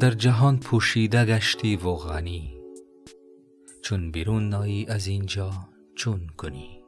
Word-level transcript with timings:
در 0.00 0.10
جهان 0.10 0.58
پوشیده 0.58 1.24
گشتی 1.24 1.76
و 1.76 1.94
غنی. 1.94 2.58
چون 3.82 4.10
بیرون 4.10 4.48
نایی 4.48 4.86
از 4.86 5.06
اینجا 5.06 5.50
چون 5.94 6.26
کنی. 6.36 6.84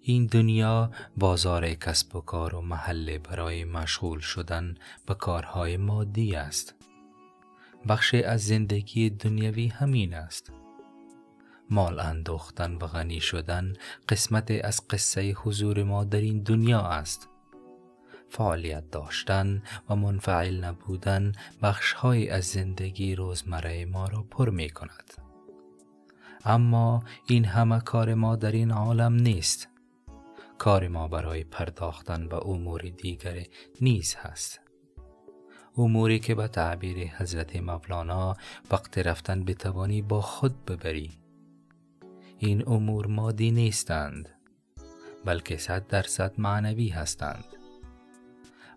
این 0.00 0.26
دنیا 0.26 0.90
بازار 1.16 1.74
کسب 1.74 2.16
و 2.16 2.20
کار 2.20 2.54
و 2.54 2.60
محل 2.60 3.18
برای 3.18 3.64
مشغول 3.64 4.20
شدن 4.20 4.74
به 5.06 5.14
کارهای 5.14 5.76
مادی 5.76 6.36
است. 6.36 6.74
بخش 7.88 8.14
از 8.14 8.44
زندگی 8.46 9.10
دنیوی 9.10 9.66
همین 9.66 10.14
است. 10.14 10.52
مال 11.70 12.00
اندوختن 12.00 12.74
و 12.74 12.86
غنی 12.86 13.20
شدن 13.20 13.72
قسمت 14.08 14.50
از 14.50 14.88
قصه 14.88 15.32
حضور 15.32 15.82
ما 15.82 16.04
در 16.04 16.20
این 16.20 16.42
دنیا 16.42 16.80
است. 16.80 17.28
فعالیت 18.34 18.90
داشتن 18.90 19.62
و 19.88 19.96
منفعل 19.96 20.64
نبودن 20.64 21.32
بخشهایی 21.62 22.28
از 22.28 22.44
زندگی 22.44 23.14
روزمره 23.14 23.84
ما 23.84 24.08
را 24.08 24.22
پر 24.30 24.50
می 24.50 24.70
کند. 24.70 25.14
اما 26.44 27.04
این 27.26 27.44
همه 27.44 27.80
کار 27.80 28.14
ما 28.14 28.36
در 28.36 28.52
این 28.52 28.70
عالم 28.70 29.12
نیست. 29.12 29.68
کار 30.58 30.88
ما 30.88 31.08
برای 31.08 31.44
پرداختن 31.44 32.28
به 32.28 32.46
امور 32.46 32.80
دیگر 32.80 33.46
نیز 33.80 34.14
هست. 34.14 34.60
اموری 35.78 36.18
که 36.18 36.34
به 36.34 36.48
تعبیر 36.48 36.98
حضرت 36.98 37.56
مولانا 37.56 38.36
وقت 38.70 38.98
رفتن 38.98 39.44
بتوانی 39.44 40.02
با 40.02 40.20
خود 40.20 40.64
ببری. 40.64 41.10
این 42.38 42.68
امور 42.68 43.06
مادی 43.06 43.50
نیستند 43.50 44.28
بلکه 45.24 45.56
صد 45.56 45.86
درصد 45.86 46.32
معنوی 46.38 46.88
هستند. 46.88 47.63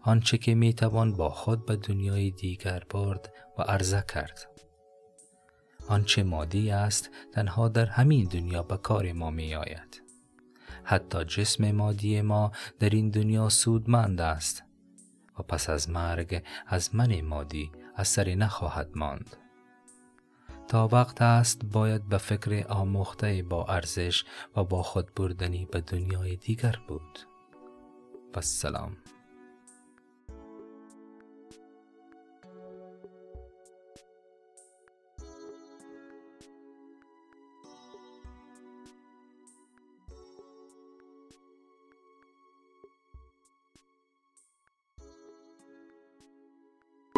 آنچه 0.08 0.38
که 0.38 0.56
می 0.56 0.74
توان 0.74 1.14
با 1.14 1.30
خود 1.30 1.66
به 1.66 1.76
دنیای 1.76 2.32
دیگر 2.32 2.84
برد 2.90 3.34
و 3.58 3.62
عرضه 3.62 4.04
کرد. 4.14 4.48
آنچه 5.88 6.24
مادی 6.24 6.72
است 6.72 7.10
تنها 7.34 7.68
در 7.68 7.86
همین 7.86 8.28
دنیا 8.28 8.64
به 8.64 8.78
کار 8.78 9.12
ما 9.12 9.32
می 9.32 9.56
آید 9.56 10.04
حتی 10.84 11.26
جسم 11.26 11.72
مادی 11.72 12.22
ما 12.22 12.52
در 12.80 12.90
این 12.90 13.10
دنیا 13.10 13.50
سودمند 13.50 14.22
است 14.22 14.64
و 15.40 15.44
پس 15.44 15.70
از 15.70 15.90
مرگ 15.90 16.44
از 16.68 16.96
من 16.96 17.22
مادی 17.22 17.72
اثری 17.96 18.36
نخواهد 18.36 18.90
ماند. 18.96 19.38
تا 20.68 20.88
وقت 20.88 21.22
است 21.22 21.66
باید 21.66 22.10
به 22.10 22.18
فکر 22.18 22.66
آموخته 22.70 23.44
با 23.44 23.66
ارزش 23.66 24.24
و 24.56 24.64
با 24.64 24.84
خود 24.84 25.14
بردنی 25.16 25.66
به 25.72 25.82
دنیای 25.82 26.36
دیگر 26.36 26.80
بود. 26.88 27.20
و 28.36 28.42
سلام 28.42 28.98